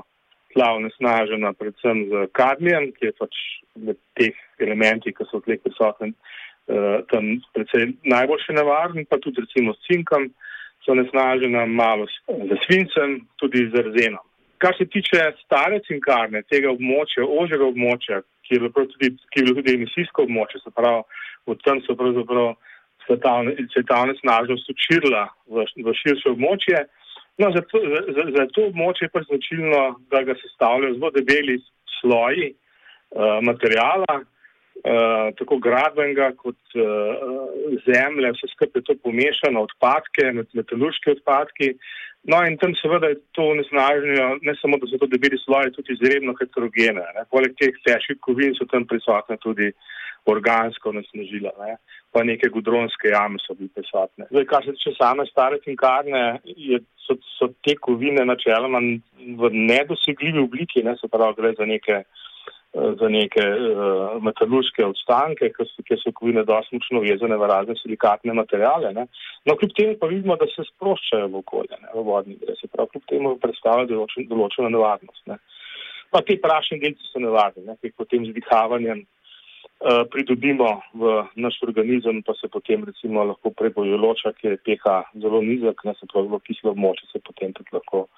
tla 0.54 0.70
onesnažena 0.78 1.56
predvsem 1.58 2.06
z 2.12 2.28
kadmijem, 2.38 2.92
ki 2.94 3.10
je 3.10 3.18
pač 3.18 3.42
med 3.82 3.98
teh 4.22 4.38
elementih, 4.62 5.18
ki 5.18 5.26
so 5.32 5.42
tleh 5.42 5.58
prisotni, 5.66 6.14
eh, 6.14 7.02
tam 7.10 7.34
predvsem 7.58 7.98
najboljši 8.06 8.60
nevarni, 8.62 9.08
pa 9.10 9.18
tudi 9.18 9.42
recimo 9.42 9.74
s 9.74 9.82
cinkom 9.90 10.30
so 10.86 10.94
onesnažena 10.94 11.66
malo 11.66 12.06
z 12.30 12.62
svincem, 12.68 13.24
tudi 13.42 13.66
z 13.74 13.82
arzenom. 13.82 14.22
Kar 14.58 14.76
se 14.78 14.86
tiče 14.88 15.20
stare 15.44 15.82
cinkarne, 15.88 16.42
tega 16.48 16.72
območja, 16.72 17.26
ožjega 17.28 17.68
območja, 17.68 18.22
ki 18.46 18.56
je 18.56 18.62
bilo 18.62 18.86
tudi, 18.94 19.12
ki 19.32 19.42
je 19.42 19.48
bilo 19.48 19.58
tudi 19.60 19.76
emisijsko 19.76 20.24
območje, 20.28 20.62
se 20.64 20.72
pravi, 20.76 21.04
od 21.52 21.64
tam 21.66 21.82
so 21.86 21.96
pravzaprav 22.00 22.54
svetovne 23.06 24.16
snažnost 24.22 24.70
učirila 24.72 25.28
v, 25.48 25.66
v 25.86 25.96
širše 26.02 26.32
območje. 26.34 26.86
No, 27.38 27.52
za, 27.52 27.62
to, 27.70 27.82
za, 28.16 28.24
za 28.38 28.46
to 28.56 28.70
območje 28.72 29.10
je 29.10 29.14
pa 29.14 29.26
značilno, 29.28 29.82
da 30.12 30.24
ga 30.24 30.38
sestavljajo 30.40 30.96
zelo 30.96 31.12
debeli 31.18 31.58
sloji 32.00 32.54
uh, 32.54 33.44
materijala, 33.44 34.22
uh, 34.22 35.28
tako 35.40 35.60
gradbenega 35.66 36.32
kot 36.40 36.80
uh, 36.80 37.76
zemlje, 37.86 38.32
vse 38.38 38.52
skupaj 38.54 38.82
je 38.82 38.88
to 38.90 38.98
pomešano, 39.04 39.68
odpadke, 39.68 40.32
metalurške 40.56 41.18
odpadki. 41.20 41.76
No, 42.26 42.40
in 42.42 42.58
tam 42.58 42.74
seveda 42.74 43.12
je 43.12 43.20
to 43.38 43.44
onesnaženje, 43.54 44.24
ne 44.42 44.54
samo 44.58 44.80
da 44.82 44.88
so 44.90 44.98
to 44.98 45.08
debeli 45.12 45.38
sloji, 45.38 45.74
tudi 45.76 45.94
izredno 45.94 46.34
heterogene. 46.40 47.04
Ne. 47.18 47.26
Poleg 47.30 47.54
teh 47.60 47.76
težkih 47.86 48.18
kovin 48.26 48.56
so 48.58 48.66
tam 48.72 48.88
prisotne 48.90 49.38
tudi 49.44 49.70
organsko 50.26 50.90
onesnažila, 50.90 51.52
ne. 51.62 51.78
pa 52.12 52.24
neke 52.24 52.50
gudronske 52.50 53.12
jame 53.12 53.38
so 53.44 53.54
bile 53.54 53.70
prisotne. 53.76 54.26
Zdaj, 54.32 54.46
kar 54.50 54.66
se 54.66 54.74
tiče 54.74 54.96
same 54.98 55.26
stare 55.30 55.60
tinkarne, 55.62 56.24
je, 56.46 56.80
so, 57.06 57.18
so 57.38 57.50
te 57.62 57.76
kovine 57.76 58.24
načeloma 58.26 58.82
v 59.42 59.52
nedosegljivi 59.54 60.42
obliki, 60.42 60.82
ne, 60.88 60.96
se 60.98 61.12
pravi, 61.12 61.36
gre 61.38 61.54
za 61.60 61.68
neke 61.70 62.02
za 62.76 63.08
neke 63.10 63.42
uh, 63.42 64.18
metalurške 64.24 64.84
odstanke, 64.86 65.50
ker 65.56 65.68
so, 65.70 65.84
so 66.02 66.12
kovine 66.16 66.44
dosti 66.44 66.76
močno 66.76 67.00
vezane 67.06 67.38
v 67.40 67.48
razne 67.48 67.76
silikatne 67.80 68.36
materijale. 68.36 68.92
Ne. 68.94 69.06
No, 69.48 69.56
kljub 69.56 69.76
temu 69.78 69.96
pa 70.02 70.10
vidimo, 70.12 70.36
da 70.36 70.48
se 70.52 70.66
sproščajo 70.68 71.30
v 71.32 71.40
okolje, 71.40 71.80
ne, 71.82 71.92
v 71.96 72.04
vodni 72.04 72.36
gre. 72.42 72.58
Se 72.60 72.68
pravi, 72.68 72.92
kljub 72.92 73.06
temu 73.12 73.34
predstavljajo 73.44 73.92
določen, 73.94 74.28
določeno 74.32 74.72
nevarnost. 74.76 75.24
Ne. 75.32 75.40
Pa 76.12 76.22
te 76.28 76.36
prašne 76.42 76.82
delci 76.84 77.08
so 77.08 77.24
nevarni, 77.24 77.64
ne, 77.64 77.78
ki 77.80 77.92
jih 77.92 77.96
potem 78.02 78.28
z 78.28 78.36
dihavanjem 78.36 79.06
uh, 79.06 80.04
pridobimo 80.12 80.70
v 81.00 81.16
naš 81.48 81.62
organizem, 81.64 82.20
pa 82.28 82.36
se 82.42 82.52
potem 82.52 82.84
recimo 82.90 83.24
lahko 83.24 83.54
prebojo 83.56 84.02
loča, 84.02 84.36
ker 84.36 84.58
je 84.58 84.64
pH 84.68 85.00
zelo 85.24 85.40
nizek, 85.48 85.88
ne 85.88 85.96
se 85.96 86.12
pravi, 86.12 86.28
v 86.34 86.44
kislo 86.44 86.76
območje 86.76 87.08
se 87.14 87.24
potem 87.24 87.56
tudi 87.56 87.72
lahko 87.78 88.10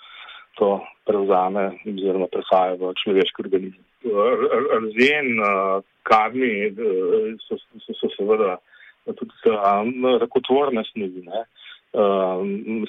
to 0.58 0.80
prevzame 1.06 1.70
oziroma 1.86 2.26
prehaja 2.34 2.74
v 2.82 2.90
človeški 2.98 3.46
organizem. 3.46 3.87
Arzen, 4.06 5.40
kadmi 6.04 6.72
so, 7.48 7.58
so, 7.58 7.94
so 7.94 8.10
seveda 8.16 8.58
tudi 9.18 9.56
rakotvorne 10.22 10.84
snovi. 10.92 11.26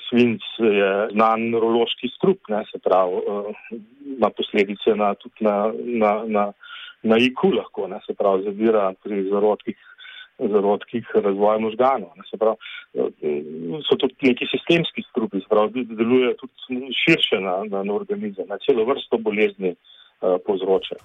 Svinc 0.09 0.45
je 0.61 0.89
znan 1.15 1.49
neurološki 1.53 2.11
strup, 2.17 2.51
ne, 2.53 2.65
se 2.71 2.81
pravi, 2.83 3.23
ima 4.19 4.29
posledice 4.37 4.97
na, 4.99 5.15
tudi 5.15 5.47
na, 5.47 5.73
na, 6.03 6.13
na, 6.27 6.47
na 7.03 7.19
IQ 7.23 7.55
lahko, 7.55 7.87
ne, 7.89 8.03
se 8.07 8.15
pravi, 8.15 8.45
zavira 8.51 8.91
pri 9.03 9.23
zarodkih 9.31 9.85
zarodkih 10.39 11.07
razvoja 11.15 11.59
možganov. 11.59 12.11
Pravi, 12.39 12.59
so 13.87 13.97
to 13.99 14.11
neki 14.23 14.47
sistemski 14.51 15.03
strupi, 15.09 15.41
pravi, 15.51 15.87
delujejo 15.89 16.35
tudi 16.43 16.93
širše 16.95 17.41
na, 17.41 17.63
na, 17.71 17.83
na 17.83 17.95
organizem, 17.95 18.47
na 18.51 18.59
celo 18.67 18.85
vrsto 18.87 19.19
bolezni 19.19 19.73
uh, 19.73 19.98
povzročajo. 20.21 21.01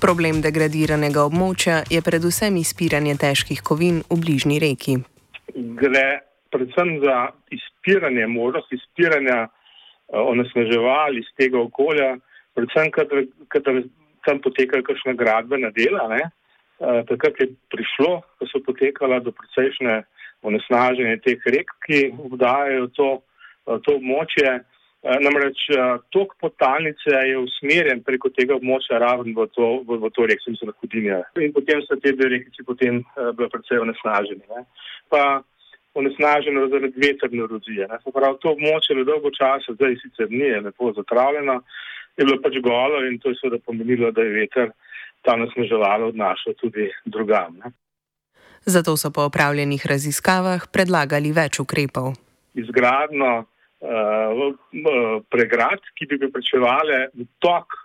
Problem 0.00 0.42
degradiranega 0.44 1.24
območja 1.24 1.80
je 1.90 2.02
predvsem 2.04 2.56
izpiranje 2.60 3.16
težkih 3.22 3.62
kovin 3.64 4.02
v 4.10 4.20
bližnji 4.20 4.58
reki. 4.60 4.98
Gre 5.80 6.06
predvsem 6.52 6.98
za 7.04 7.30
izpiranje, 7.50 8.26
možnost 8.26 8.72
izpiranja 8.72 9.46
uh, 9.46 9.50
onesnaževali 10.12 11.24
iz 11.24 11.30
tega 11.40 11.58
okolja, 11.60 12.16
predvsem, 12.54 12.90
kadar 13.48 13.82
tam 14.24 14.40
potekajo 14.44 14.84
kakšne 14.86 15.16
gradbene 15.18 15.70
dela. 15.74 16.08
Ne? 16.08 16.22
Eh, 16.80 17.02
takrat 17.08 17.38
je 17.40 17.48
prišlo, 17.70 18.20
ko 18.38 18.46
so 18.50 18.58
potekala 18.66 19.20
do 19.22 19.30
precejšnje 19.30 20.02
onesnaženje 20.42 21.20
teh 21.22 21.40
rek, 21.46 21.70
ki 21.86 22.00
vdajajo 22.32 22.88
to, 22.96 23.10
eh, 23.68 23.78
to 23.86 23.96
območje. 24.00 24.64
Eh, 25.04 25.18
namreč 25.20 25.66
tok 26.16 26.30
potalnice 26.40 27.12
je 27.28 27.38
usmerjen 27.38 28.00
preko 28.06 28.30
tega 28.32 28.56
območja 28.56 28.96
raven 29.02 29.34
v 29.36 29.44
to, 29.52 29.66
v, 29.84 29.98
v 30.00 30.10
to 30.16 30.28
rek, 30.30 30.40
sem 30.40 30.56
se 30.56 30.64
na 30.64 30.72
hudinja. 30.80 31.18
In 31.44 31.52
potem 31.52 31.82
so 31.84 31.98
te 32.00 32.14
dve 32.16 32.30
rekici 32.38 32.64
potem 32.64 33.02
bile 33.36 33.50
precej 33.52 33.82
onesnažene. 33.84 34.48
Ne. 34.48 34.64
Pa 35.12 35.42
onesnaženo 35.94 36.68
zaradi 36.72 37.04
veterne 37.04 37.44
erozije. 37.44 37.88
Se 38.02 38.12
pravi, 38.16 38.40
to 38.42 38.54
območje 38.56 38.96
je 38.98 39.04
dolgo 39.04 39.30
časa, 39.34 39.76
zdaj 39.76 40.00
sicer 40.02 40.30
ni, 40.30 40.46
je 40.48 40.60
lepo 40.64 40.92
zatravljeno, 40.96 41.60
je 42.16 42.24
bilo 42.24 42.40
pač 42.42 42.58
golo 42.64 43.04
in 43.06 43.20
to 43.20 43.30
je 43.30 43.38
seveda 43.42 43.62
pomenilo, 43.66 44.10
da 44.10 44.24
je 44.24 44.34
veter 44.40 44.72
ta 45.24 45.36
nasmeževalo 45.36 46.10
odnaša 46.12 46.56
tudi 46.60 46.88
drugam. 47.04 47.60
Ne. 47.64 47.72
Zato 48.64 48.96
so 48.96 49.10
po 49.12 49.28
opravljenih 49.28 49.86
raziskavah 49.86 50.66
predlagali 50.72 51.32
več 51.32 51.60
ukrepov. 51.60 52.14
Izgradno 52.54 53.44
pregrad, 55.30 55.82
ki 55.96 56.06
bi 56.08 56.18
preprečevali 56.18 57.00
tok 57.44 57.80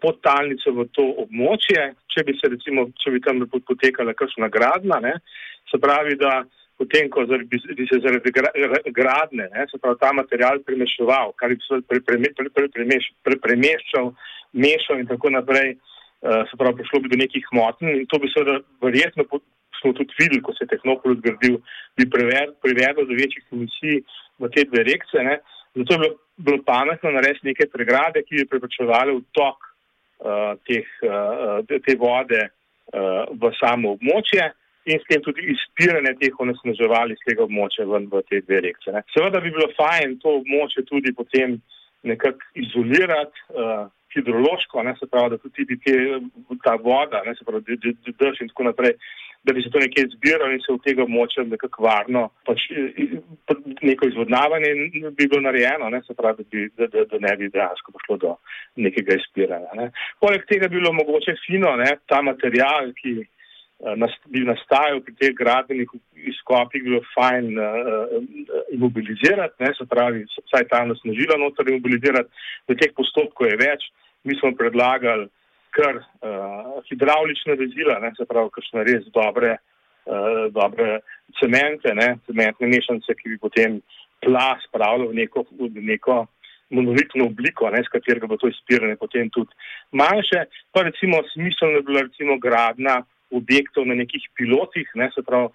podtalnico 0.00 0.72
v 0.76 0.84
to 0.92 1.04
območje, 1.24 1.92
če 2.12 2.24
bi 2.28 2.34
se 2.36 2.50
recimo, 2.52 2.90
če 3.00 3.14
bi 3.14 3.22
tam 3.24 3.40
potekala 3.48 4.12
kakšna 4.14 4.50
gradna, 4.52 5.00
ne, 5.00 5.14
se 5.70 5.80
pravi, 5.80 6.18
da 6.20 6.42
potem, 6.76 7.08
ko 7.12 7.24
bi, 7.24 7.60
bi 7.78 7.86
se 7.88 8.00
zaradi 8.04 8.32
gradne, 8.92 9.48
ne, 9.54 9.64
se 9.70 9.80
pravi, 9.80 10.00
ta 10.02 10.12
material 10.16 10.60
premeševal, 10.66 11.32
kar 11.40 11.54
bi 11.54 11.64
se 11.64 11.80
pre, 11.88 12.02
pre, 12.04 12.20
pre, 12.36 12.50
pre, 12.52 12.68
premeš, 12.76 13.08
pre, 13.24 13.38
premeščal, 13.40 14.12
mešal 14.52 15.00
in 15.00 15.08
tako 15.08 15.32
naprej, 15.32 15.78
uh, 15.78 16.42
se 16.50 16.60
pravi, 16.60 16.82
prišlo 16.82 17.00
bi 17.06 17.14
do 17.14 17.22
nekih 17.24 17.48
motenj 17.56 18.02
in 18.02 18.06
to 18.12 18.20
bi 18.20 18.28
seveda 18.34 18.60
verjetno, 18.84 19.24
smo 19.80 19.94
tudi 19.96 20.14
videli, 20.18 20.42
ko 20.44 20.52
se 20.54 20.66
je 20.66 20.74
Tehnopol 20.74 21.16
zgradil, 21.18 21.56
bi 21.98 22.06
privedlo 22.06 23.08
do 23.08 23.16
večjih 23.16 23.56
emisij 23.56 24.02
v 24.42 24.50
te 24.54 24.64
dve 24.68 24.84
rekce. 24.88 25.22
Ne. 25.26 25.38
Zato 25.74 25.94
je 25.94 26.00
bilo, 26.02 26.16
bilo 26.36 26.62
pametno 26.66 27.12
narediti 27.14 27.48
neke 27.52 27.68
pregrade, 27.72 28.24
ki 28.26 28.42
bi 28.42 28.48
preprečevali 28.50 29.14
vtok 29.20 29.58
uh, 29.62 30.52
uh, 30.58 31.78
te 31.86 31.96
vode 31.98 32.42
uh, 32.42 33.22
v 33.30 33.52
samo 33.60 33.94
območje 33.96 34.50
in 34.90 34.98
s 34.98 35.06
tem 35.06 35.22
tudi 35.22 35.46
izpiranje 35.54 36.16
teh 36.18 36.40
onesnaževali 36.42 37.14
z 37.14 37.30
tega 37.30 37.46
območja 37.46 37.86
ven 37.86 38.08
v 38.10 38.22
te 38.26 38.42
dve 38.42 38.64
rekce. 38.66 38.90
Ne. 38.94 39.04
Seveda 39.14 39.40
bi 39.40 39.54
bilo 39.54 39.70
fajn 39.78 40.18
to 40.22 40.40
območje 40.42 40.84
tudi 40.90 41.14
potem 41.14 41.60
nekako 42.02 42.42
izolirati 42.58 43.46
uh, 43.54 43.86
hidrološko, 44.14 44.82
ne, 44.82 44.94
se 44.98 45.06
pravi, 45.06 45.30
da 45.30 45.38
tudi 45.38 45.78
te, 45.84 45.94
ta 46.64 46.74
voda, 46.82 47.22
ne, 47.26 47.34
se 47.38 47.46
pravi, 47.46 47.78
drž 47.78 48.42
in 48.42 48.50
tako 48.50 48.66
naprej, 48.68 48.96
da 49.44 49.52
bi 49.52 49.62
se 49.62 49.70
to 49.74 49.80
nekje 49.82 50.06
zbiralo 50.14 50.52
in 50.54 50.60
se 50.62 50.70
v 50.72 50.78
tega 50.84 51.02
območja 51.02 51.42
nekako 51.48 51.82
varno, 51.82 52.28
pač 52.46 52.68
neko 53.82 54.08
izvodnavanje 54.08 54.70
bi 55.16 55.26
bilo 55.26 55.40
narejeno, 55.42 55.90
ne, 55.90 56.02
se 56.06 56.14
pravi, 56.14 56.44
da, 56.44 56.48
bi, 56.50 56.68
da, 56.78 56.86
da, 56.92 57.04
da 57.10 57.22
ne 57.26 57.36
bi 57.40 57.50
dejansko 57.50 57.94
prišlo 57.96 58.18
do 58.22 58.34
nekega 58.86 59.18
izpiranja. 59.18 59.74
Ne. 59.80 59.90
Poleg 60.22 60.46
tega 60.50 60.70
bi 60.70 60.78
bilo 60.78 60.94
mogoče 60.94 61.34
fino, 61.46 61.74
ne, 61.80 61.90
ta 62.06 62.22
material, 62.22 62.92
ki 63.00 63.18
Eh, 63.82 63.98
bi 64.30 64.44
nastajal 64.46 65.00
pri 65.02 65.12
teh 65.18 65.32
gradbenih 65.34 65.90
izkopih, 66.30 66.84
bilo 66.86 67.00
fajn 67.16 67.48
uh, 67.58 68.12
imobilizirati, 68.70 69.58
ne, 69.58 69.72
se 69.74 69.86
pravi, 69.90 70.22
vsaj 70.46 70.68
ta 70.70 70.84
nasnežila 70.86 71.34
noter 71.40 71.66
imobilizirati, 71.66 72.30
da 72.70 72.76
teh 72.78 72.92
postopkov 72.94 73.48
je 73.50 73.56
več. 73.58 73.88
Mi 74.22 74.36
smo 74.38 74.52
predlagali 74.54 75.26
kar 75.72 75.98
uh, 75.98 76.78
hidraulične 76.90 77.56
vezila, 77.60 77.98
ne, 78.02 78.12
se 78.16 78.26
pravi, 78.28 78.52
kakšne 78.54 78.84
res 78.88 79.08
dobre, 79.14 79.56
uh, 80.06 80.44
dobre 80.54 81.00
cemente, 81.40 81.94
ne, 81.96 82.14
cementne 82.28 82.68
mešance, 82.70 83.16
ki 83.18 83.34
bi 83.34 83.40
potem 83.40 83.80
tla 84.22 84.52
spravili 84.66 85.08
v 85.10 85.18
neko, 85.22 85.46
v 85.58 85.86
neko 85.92 86.18
monolitno 86.72 87.26
obliko, 87.28 87.70
ne, 87.72 87.82
s 87.84 87.92
katerega 87.92 88.28
bo 88.28 88.38
to 88.40 88.50
izpiranje 88.52 88.96
potem 89.00 89.30
tudi 89.32 89.52
manjše. 89.96 90.46
Pa 90.72 90.84
recimo 90.88 91.20
smiselno 91.32 91.80
je 91.80 91.88
bila 91.88 92.04
recimo 92.06 92.38
gradna 92.40 93.02
objektov 93.32 93.88
na 93.88 93.96
nekih 93.96 94.28
pilotih, 94.36 94.88
ne, 95.00 95.08
se 95.14 95.24
pravi, 95.24 95.52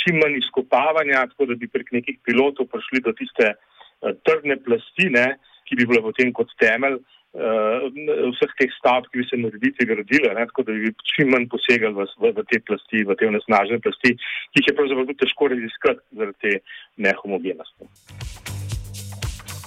čim 0.00 0.18
manj 0.22 0.38
izkopavanja, 0.40 1.26
tako 1.32 1.50
da 1.50 1.58
bi 1.58 1.70
prek 1.70 1.92
nekih 1.94 2.18
pilotov 2.26 2.66
prišli 2.70 3.02
do 3.06 3.14
tiste 3.18 3.54
uh, 3.54 4.14
trdne 4.26 4.58
plasti, 4.62 5.10
ne, 5.14 5.38
ki 5.66 5.78
bi 5.78 5.86
bila 5.86 6.02
potem 6.02 6.32
kot 6.34 6.50
temelj 6.58 6.98
vseh 7.34 8.54
teh 8.58 8.72
stavb, 8.78 9.06
ki 9.10 9.20
bi 9.20 9.26
se 9.28 9.38
narediti 9.38 9.86
gradile, 9.86 10.32
ne, 10.34 10.46
tako 10.50 10.66
da 10.66 10.74
bi 10.74 10.90
čim 11.12 11.30
manj 11.30 11.46
posegali 11.52 11.94
v, 11.94 12.08
v, 12.18 12.32
v 12.34 12.46
te 12.50 12.58
plasti, 12.66 13.04
v 13.06 13.14
te 13.14 13.30
onesnažene 13.30 13.78
plasti, 13.84 14.16
ki 14.50 14.62
jih 14.62 14.72
je 14.72 14.76
pravzaprav 14.78 15.06
tudi 15.06 15.22
težko 15.22 15.52
raziskati 15.54 16.00
zaradi 16.18 16.38
te 16.42 16.58
nehomogenosti. 17.06 18.29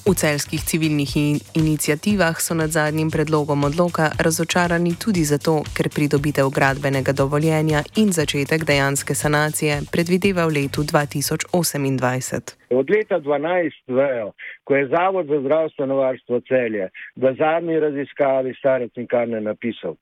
V 0.04 0.12
celskih 0.16 0.60
civilnih 0.60 1.12
in 1.16 1.40
inicijativah 1.56 2.36
so 2.36 2.54
nad 2.54 2.70
zadnjim 2.70 3.10
predlogom 3.12 3.64
odloka 3.64 4.06
razočarani 4.26 4.92
tudi 5.04 5.24
zato, 5.24 5.54
ker 5.76 5.88
pridobitev 5.96 6.50
gradbenega 6.58 7.14
dovoljenja 7.22 7.80
in 8.02 8.12
začetek 8.12 8.66
dejanske 8.68 9.16
sanacije 9.16 9.78
predvideva 9.94 10.44
v 10.48 10.52
letu 10.58 10.84
2028. 10.84 12.52
Od 12.80 12.90
leta 12.92 13.20
2012 13.20 13.80
vejo, 13.88 14.28
ko 14.64 14.76
je 14.76 14.90
Zavod 14.92 15.26
za 15.32 15.40
zdravstveno 15.40 15.96
varstvo 15.96 16.40
celje 16.52 16.90
v 17.16 17.36
zadnji 17.40 17.80
raziskavi 17.80 18.54
stare 18.60 18.90
cinkarne 18.90 19.42
napisal, 19.42 19.96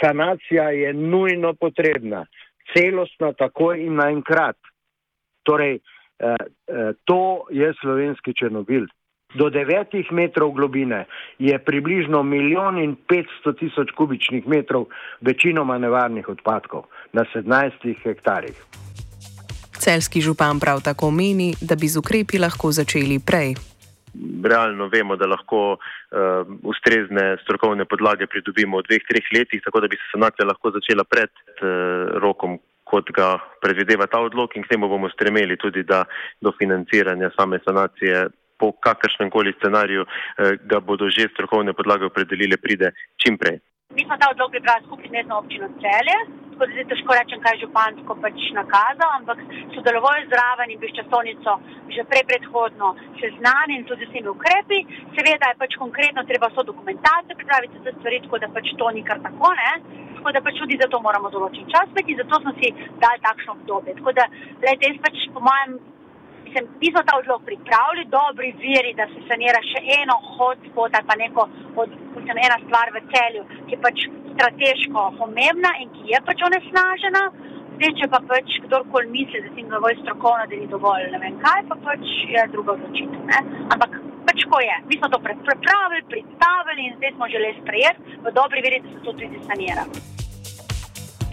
sanacija 0.00 0.70
je 0.70 0.92
nujno 0.92 1.52
potrebna, 1.54 2.24
celostna 2.72 3.32
takoj 3.32 3.76
in 3.86 4.00
naenkrat. 4.00 4.56
Torej, 5.42 5.74
eh, 5.74 5.80
eh, 6.24 6.92
to 7.04 7.44
je 7.50 7.74
slovenski 7.80 8.32
černobil 8.34 8.88
do 9.34 9.50
9 9.50 10.12
metrov 10.12 10.52
globine 10.52 11.04
je 11.38 11.58
približno 11.58 12.22
milijon 12.22 12.78
in 12.78 12.96
500 12.96 13.58
tisoč 13.58 13.90
kubičnih 13.90 14.46
metrov 14.48 14.86
večinoma 15.20 15.78
nevarnih 15.78 16.28
odpadkov 16.28 16.88
na 17.12 17.24
17 17.34 17.94
hektarjih. 18.02 18.56
Celski 19.78 20.20
župan 20.20 20.60
prav 20.60 20.80
tako 20.80 21.10
meni, 21.10 21.54
da 21.60 21.76
bi 21.76 21.88
z 21.88 21.98
ukrepi 21.98 22.38
lahko 22.38 22.72
začeli 22.72 23.20
prej. 23.26 23.54
Realno 24.44 24.88
vemo, 24.88 25.16
da 25.16 25.28
lahko 25.28 25.76
uh, 25.76 25.78
ustrezne 26.62 27.36
strokovne 27.44 27.84
podlage 27.84 28.26
pridobimo 28.26 28.80
v 28.80 28.88
dveh, 28.88 29.04
treh 29.08 29.28
letih, 29.36 29.62
tako 29.64 29.84
da 29.84 29.88
bi 29.88 29.96
se 29.96 30.08
sanacija 30.12 30.48
lahko 30.48 30.72
začela 30.72 31.04
pred 31.04 31.30
uh, 31.30 32.16
rokom, 32.16 32.58
kot 32.88 33.12
ga 33.12 33.36
predvideva 33.60 34.08
ta 34.08 34.24
odlog 34.24 34.56
in 34.56 34.64
k 34.64 34.72
temu 34.72 34.88
bomo 34.88 35.12
stremeli 35.12 35.60
tudi, 35.60 35.84
da 35.84 36.04
do 36.40 36.52
financiranja 36.58 37.30
same 37.36 37.60
sanacije 37.64 38.26
po 38.58 38.72
kakršnem 38.72 39.30
koli 39.30 39.54
scenariju 39.58 40.02
eh, 40.04 40.58
ga 40.70 40.80
bodo 40.80 41.10
že 41.10 41.30
strokovne 41.32 41.72
podlage 41.72 42.04
opredelile, 42.10 42.56
pride 42.56 42.92
čim 43.16 43.38
prej. 43.38 43.58
Mi 43.96 44.04
smo 44.04 44.16
ta 44.20 44.26
odlog 44.30 44.50
pripravili 44.52 44.84
skupaj 44.86 45.08
z 45.08 45.12
mestno 45.16 45.38
občino 45.38 45.66
Celje, 45.82 46.18
tako 46.52 46.66
da 46.66 46.72
zdaj 46.72 46.86
težko 46.90 47.14
rečem, 47.18 47.40
kaj 47.44 47.60
župansko 47.62 48.12
pač 48.24 48.38
nakazal, 48.60 49.10
ampak 49.18 49.38
sodeloval 49.74 50.14
je 50.18 50.28
zraven 50.32 50.70
in 50.70 50.80
bi 50.82 50.90
s 50.90 50.96
časovnico 50.98 51.52
že 51.94 52.04
prej 52.10 52.24
predhodno 52.30 52.88
seznanjen 53.20 53.86
tudi 53.88 54.04
s 54.06 54.12
temi 54.12 54.28
ukrepi. 54.28 54.78
Seveda 55.16 55.48
je 55.50 55.60
pač 55.62 55.72
konkretno 55.84 56.22
treba 56.30 56.50
so 56.52 56.62
dokumentacijo 56.70 57.38
pripraviti 57.40 57.80
za 57.84 57.92
stvari, 57.96 58.20
tako 58.24 58.38
da 58.42 58.48
pač 58.56 58.66
to 58.80 58.90
ni 58.96 59.02
kar 59.08 59.18
tako, 59.28 59.48
ne? 59.62 59.72
Tako 60.16 60.28
da 60.36 60.40
pač 60.46 60.54
tudi 60.60 60.80
za 60.82 60.88
to 60.92 61.00
moramo 61.06 61.32
določiti 61.32 61.72
čas, 61.72 61.88
in 62.12 62.20
zato 62.20 62.42
smo 62.42 62.52
si 62.60 62.74
dali 63.04 63.24
takšno 63.28 63.56
obdobje. 63.56 63.96
Tako 64.00 64.12
da, 64.18 64.28
gledajte, 64.60 64.84
jaz 64.90 64.98
pač 65.06 65.16
po 65.32 65.40
mojem 65.48 65.78
mislim, 66.48 66.68
mi 66.80 66.88
smo 66.92 67.02
ta 67.08 67.14
odlog 67.20 67.40
pripravili, 67.48 68.12
dobri 68.18 68.50
viri, 68.64 68.92
da 69.00 69.04
se 69.12 69.20
sanira 69.28 69.60
še 69.72 69.80
eno 70.00 70.16
hotspot 70.34 70.90
ali 70.96 71.08
pa 71.10 71.16
neko 71.22 71.42
od, 71.82 71.88
mislim, 72.16 72.36
ena 72.46 72.58
stvar 72.64 72.92
v 72.96 73.04
celju, 73.12 73.42
ki 73.66 73.76
je 73.76 73.80
pač 73.86 74.06
strateško 74.32 75.04
pomembna 75.20 75.72
in 75.82 75.92
ki 75.96 76.04
je 76.12 76.20
pač 76.28 76.44
onesnažena. 76.50 77.24
Zdaj, 77.78 77.92
če 77.98 78.06
pa 78.10 78.18
pač 78.30 78.54
kdorkoli 78.64 79.06
misli, 79.12 79.42
da 79.44 79.52
se 79.52 79.60
jim 79.60 79.68
dovolj 79.70 80.00
strokovno, 80.00 80.48
da 80.50 80.56
ni 80.58 80.66
dovolj, 80.72 81.04
ne 81.14 81.20
vem 81.24 81.36
kaj, 81.44 81.60
pa 81.70 81.78
pač 81.86 82.14
je 82.32 82.46
druga 82.54 82.74
odločitev. 82.74 83.30
Ampak 83.74 83.98
pač 84.26 84.46
ko 84.50 84.62
je, 84.64 84.76
mi 84.90 84.98
smo 84.98 85.12
to 85.14 85.22
pripravili, 85.28 86.06
predstavili 86.14 86.88
in 86.88 86.96
zdaj 86.98 87.14
smo 87.16 87.32
želeli 87.34 87.60
sprejeti 87.62 88.22
v 88.26 88.34
dobri 88.40 88.64
veri, 88.66 88.82
da 88.82 88.94
se 88.94 89.04
to 89.04 89.14
tudi 89.20 89.44
sanira. 89.46 89.86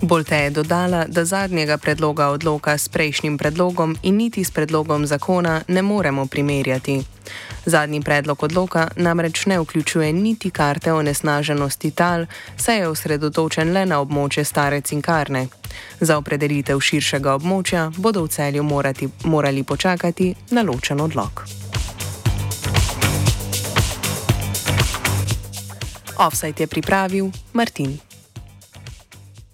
Bolte 0.05 0.37
je 0.37 0.49
dodala, 0.49 1.05
da 1.07 1.25
zadnjega 1.25 1.77
predloga 1.77 2.27
odloka 2.27 2.77
s 2.77 2.89
prejšnjim 2.89 3.37
predlogom 3.37 3.97
in 4.03 4.17
niti 4.17 4.43
s 4.43 4.51
predlogom 4.51 5.05
zakona 5.05 5.61
ne 5.67 5.81
moremo 5.81 6.25
primerjati. 6.25 7.01
Zadnji 7.65 8.01
predlog 8.01 8.43
odloka 8.43 8.87
namreč 8.95 9.45
ne 9.45 9.59
vključuje 9.59 10.13
niti 10.13 10.49
karte 10.49 10.93
o 10.93 11.01
nesnaženosti 11.01 11.91
tal, 11.91 12.25
saj 12.57 12.77
je 12.77 12.87
osredotočen 12.87 13.73
le 13.73 13.85
na 13.85 13.99
območje 14.01 14.43
stare 14.43 14.81
cinkarne. 14.81 15.47
Za 15.99 16.17
opredelitev 16.17 16.79
širšega 16.79 17.33
območja 17.33 17.91
bodo 17.97 18.23
v 18.23 18.27
celju 18.27 18.63
morati, 18.63 19.09
morali 19.23 19.63
počakati 19.63 20.35
na 20.51 20.61
ločen 20.61 21.01
odlog. 21.01 21.45
Offside 26.17 26.63
je 26.63 26.67
pripravil 26.67 27.31
Martin 27.53 28.04